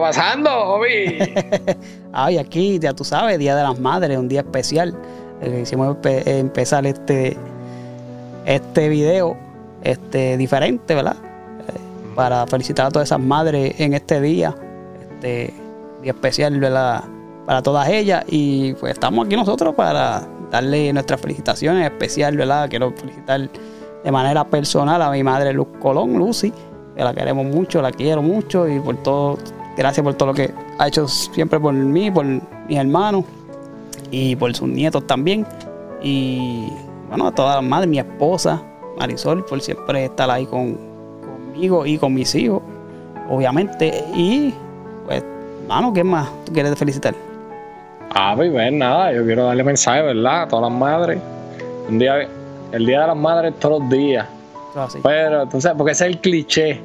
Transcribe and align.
pasando, 0.00 0.50
Obi? 0.50 1.18
Ay, 2.12 2.38
aquí, 2.38 2.78
ya 2.78 2.92
tú 2.92 3.04
sabes, 3.04 3.38
Día 3.38 3.54
de 3.56 3.62
las 3.62 3.78
Madres, 3.78 4.18
un 4.18 4.28
día 4.28 4.40
especial. 4.40 4.94
Eh, 5.40 5.60
hicimos 5.62 5.96
empezar 6.04 6.86
este, 6.86 7.36
este 8.44 8.88
video 8.88 9.36
este, 9.82 10.36
diferente, 10.36 10.94
¿verdad? 10.94 11.16
Eh, 11.16 11.78
para 12.14 12.46
felicitar 12.46 12.86
a 12.86 12.90
todas 12.90 13.08
esas 13.08 13.20
madres 13.20 13.78
en 13.78 13.94
este 13.94 14.20
día, 14.20 14.54
este 15.10 15.54
día 16.02 16.12
especial, 16.12 16.58
¿verdad? 16.58 17.04
Para 17.46 17.62
todas 17.62 17.88
ellas. 17.88 18.24
Y 18.28 18.74
pues 18.74 18.92
estamos 18.92 19.26
aquí 19.26 19.36
nosotros 19.36 19.74
para 19.74 20.26
darle 20.50 20.92
nuestras 20.92 21.20
felicitaciones 21.20 21.84
especial, 21.84 22.36
¿verdad? 22.36 22.68
Quiero 22.68 22.92
felicitar 22.92 23.48
de 24.04 24.10
manera 24.10 24.44
personal 24.44 25.00
a 25.02 25.10
mi 25.10 25.22
madre 25.22 25.52
Luz 25.52 25.68
Colón, 25.80 26.18
Lucy, 26.18 26.52
que 26.96 27.04
la 27.04 27.14
queremos 27.14 27.46
mucho, 27.46 27.80
la 27.80 27.92
quiero 27.92 28.22
mucho 28.22 28.68
y 28.68 28.80
por 28.80 28.96
todo, 29.02 29.38
gracias 29.80 30.04
por 30.04 30.12
todo 30.12 30.28
lo 30.28 30.34
que 30.34 30.52
ha 30.78 30.88
hecho 30.88 31.08
siempre 31.08 31.58
por 31.58 31.72
mí, 31.72 32.10
por 32.10 32.26
mis 32.26 32.78
hermanos 32.78 33.24
y 34.10 34.36
por 34.36 34.54
sus 34.54 34.68
nietos 34.68 35.06
también. 35.06 35.46
Y 36.02 36.68
bueno, 37.08 37.28
a 37.28 37.32
todas 37.32 37.56
las 37.56 37.64
madres, 37.64 37.88
mi 37.88 37.98
esposa, 37.98 38.62
Marisol, 38.98 39.42
por 39.46 39.58
siempre 39.62 40.04
estar 40.04 40.30
ahí 40.30 40.44
con, 40.44 40.76
conmigo 41.22 41.86
y 41.86 41.96
con 41.96 42.12
mis 42.12 42.34
hijos, 42.34 42.60
obviamente. 43.30 44.04
Y 44.14 44.52
pues, 45.06 45.24
hermano, 45.62 45.94
¿qué 45.94 46.04
más 46.04 46.28
tú 46.44 46.52
quieres 46.52 46.78
felicitar? 46.78 47.14
Ah, 48.14 48.34
pues, 48.36 48.52
pues 48.52 48.72
nada, 48.74 49.14
yo 49.14 49.24
quiero 49.24 49.46
darle 49.46 49.64
mensaje, 49.64 50.02
¿verdad? 50.02 50.42
A 50.42 50.48
todas 50.48 50.70
las 50.70 50.78
madres. 50.78 51.18
Un 51.88 51.98
día, 51.98 52.28
el 52.72 52.84
día 52.84 53.00
de 53.00 53.06
las 53.06 53.16
madres 53.16 53.54
todos 53.58 53.80
los 53.80 53.88
días. 53.88 54.26
Ah, 54.76 54.88
Pero, 55.02 55.44
entonces, 55.44 55.72
porque 55.74 55.92
ese 55.92 56.04
es 56.04 56.10
el 56.10 56.20
cliché. 56.20 56.80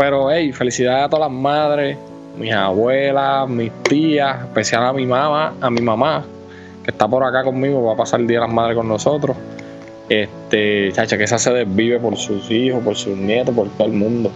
Pero, 0.00 0.30
hey, 0.30 0.50
felicidades 0.50 1.04
a 1.04 1.08
todas 1.10 1.30
las 1.30 1.38
madres, 1.38 1.98
mis 2.38 2.54
abuelas, 2.54 3.46
mis 3.50 3.70
tías, 3.82 4.44
especial 4.44 4.86
a 4.86 4.94
mi 4.94 5.04
mamá, 5.04 5.52
a 5.60 5.68
mi 5.68 5.82
mamá, 5.82 6.24
que 6.82 6.90
está 6.90 7.06
por 7.06 7.22
acá 7.22 7.44
conmigo, 7.44 7.84
va 7.84 7.92
a 7.92 7.96
pasar 7.98 8.20
el 8.20 8.26
día 8.26 8.38
de 8.38 8.46
las 8.46 8.54
madres 8.54 8.78
con 8.78 8.88
nosotros. 8.88 9.36
Este, 10.08 10.90
chacha, 10.92 11.18
que 11.18 11.24
esa 11.24 11.38
se 11.38 11.52
desvive 11.52 12.00
por 12.00 12.16
sus 12.16 12.50
hijos, 12.50 12.82
por 12.82 12.96
sus 12.96 13.14
nietos, 13.14 13.54
por 13.54 13.68
todo 13.68 13.88
el 13.88 13.92
mundo. 13.92 14.30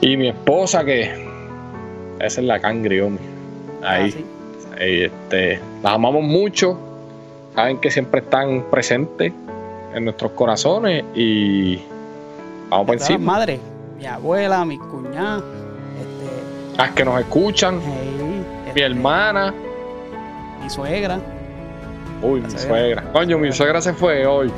Y 0.00 0.16
mi 0.16 0.28
esposa, 0.28 0.82
que 0.82 1.10
esa 2.18 2.40
es 2.40 2.46
la 2.46 2.58
cangriomi. 2.58 3.18
Ahí. 3.82 4.14
Ah, 4.72 4.76
este, 4.80 5.60
las 5.82 5.92
amamos 5.92 6.22
mucho, 6.22 6.78
saben 7.54 7.76
que 7.80 7.90
siempre 7.90 8.20
están 8.20 8.64
presentes 8.70 9.30
en 9.94 10.04
nuestros 10.06 10.32
corazones 10.32 11.04
y 11.14 11.82
vamos 12.70 12.86
por 12.86 12.94
encima. 12.94 13.32
Madre, 13.32 13.60
mi 13.96 14.06
abuela, 14.06 14.64
mi 14.64 14.78
cuñada, 14.78 15.38
este, 15.38 16.76
las 16.76 16.90
que 16.92 17.04
nos 17.04 17.20
escuchan, 17.20 17.78
mi 17.78 18.44
este, 18.68 18.82
hermana, 18.82 19.54
mi 20.62 20.70
suegra. 20.70 21.18
Uy, 22.22 22.40
mi 22.40 22.50
suegra. 22.50 23.02
Coño, 23.12 23.38
mi 23.38 23.52
suegra 23.52 23.80
se 23.80 23.92
fue 23.92 24.26
hoy. 24.26 24.50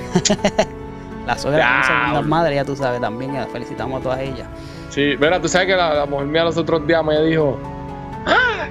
la 1.27 1.37
suegra 1.37 1.81
es 1.81 2.11
una 2.11 2.23
madre, 2.23 2.55
ya 2.55 2.65
tú 2.65 2.77
sabes 2.77 3.01
también, 3.01 3.35
felicitamos 3.53 4.01
a 4.01 4.03
todas 4.03 4.21
ellas. 4.21 4.47
Sí, 4.91 5.15
mira, 5.21 5.41
tú 5.41 5.49
sabes 5.49 5.67
que 5.67 5.77
la, 5.77 5.95
la 5.95 6.07
mujer 6.07 6.27
mía 6.27 6.45
los 6.45 6.57
otros 6.57 6.87
días 6.87 7.05
me 7.05 7.21
dijo, 7.23 7.59
¡Ah! 8.25 8.67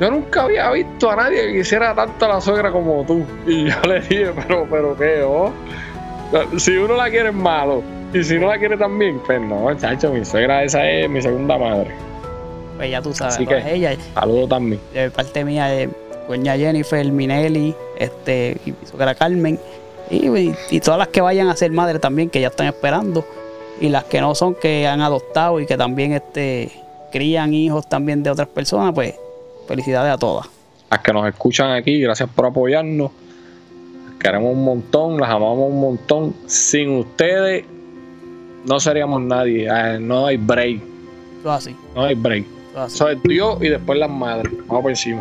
yo 0.00 0.10
nunca 0.10 0.42
había 0.42 0.70
visto 0.70 1.10
a 1.10 1.16
nadie 1.16 1.48
que 1.48 1.58
quisiera 1.58 1.94
tanto 1.94 2.24
a 2.24 2.28
la 2.28 2.40
suegra 2.40 2.70
como 2.72 3.04
tú. 3.04 3.24
Y 3.46 3.68
yo 3.68 3.80
le 3.86 4.00
dije, 4.00 4.32
pero, 4.34 4.66
pero 4.70 4.96
qué, 4.96 5.22
oh. 5.22 5.52
Si 6.56 6.76
uno 6.76 6.96
la 6.96 7.10
quiere 7.10 7.28
es 7.28 7.34
malo. 7.34 7.82
Y 8.12 8.22
si 8.22 8.38
no 8.38 8.48
la 8.48 8.58
quiere 8.58 8.76
también, 8.76 9.20
pues 9.24 9.40
no, 9.40 9.74
chacho, 9.78 10.12
mi 10.12 10.24
suegra 10.24 10.64
esa 10.64 10.88
es 10.88 11.08
mi 11.08 11.22
segunda 11.22 11.56
madre. 11.56 11.90
Pues 12.76 12.90
ya 12.90 13.00
tú 13.00 13.14
sabes, 13.14 13.36
Así 13.36 13.46
que, 13.46 13.74
ella. 13.74 13.96
Saludo 14.14 14.48
también. 14.48 14.80
De 14.92 15.10
parte 15.10 15.44
mía, 15.44 15.66
de 15.66 15.88
doña 16.28 16.56
Jennifer, 16.56 17.10
Minelli, 17.10 17.74
este, 17.98 18.56
y 18.66 18.72
mi 18.72 18.86
suegra 18.86 19.14
Carmen. 19.14 19.58
Y, 20.10 20.52
y, 20.70 20.80
todas 20.80 20.98
las 20.98 21.08
que 21.08 21.22
vayan 21.22 21.48
a 21.48 21.56
ser 21.56 21.70
madre 21.70 21.98
también, 21.98 22.28
que 22.28 22.40
ya 22.40 22.48
están 22.48 22.66
esperando. 22.66 23.24
Y 23.80 23.88
las 23.88 24.04
que 24.04 24.20
no 24.20 24.34
son, 24.34 24.54
que 24.54 24.86
han 24.86 25.00
adoptado 25.00 25.58
y 25.60 25.66
que 25.66 25.78
también 25.78 26.12
este, 26.12 26.70
crían 27.10 27.54
hijos 27.54 27.88
también 27.88 28.22
de 28.22 28.30
otras 28.30 28.48
personas, 28.48 28.94
pues 28.94 29.14
Felicidades 29.66 30.12
a 30.12 30.18
todas. 30.18 30.46
Las 30.90 31.00
que 31.00 31.12
nos 31.12 31.26
escuchan 31.26 31.70
aquí, 31.72 32.00
gracias 32.00 32.28
por 32.28 32.46
apoyarnos. 32.46 33.10
queremos 34.18 34.52
un 34.52 34.64
montón, 34.64 35.20
las 35.20 35.30
amamos 35.30 35.70
un 35.70 35.80
montón. 35.80 36.34
Sin 36.46 36.98
ustedes 36.98 37.64
no 38.66 38.80
seríamos 38.80 39.20
nadie. 39.22 39.68
Eh, 39.70 39.98
no 40.00 40.26
hay 40.26 40.36
break. 40.36 40.80
así. 41.44 41.76
No 41.94 42.02
hay 42.04 42.14
break. 42.14 42.44
Eso 42.86 43.08
es 43.08 43.22
Dios 43.22 43.58
y 43.60 43.68
después 43.68 43.98
las 43.98 44.10
madres. 44.10 44.52
Vamos 44.66 44.82
por 44.82 44.90
encima. 44.90 45.20